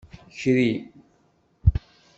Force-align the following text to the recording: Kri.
Kri. 0.37 0.67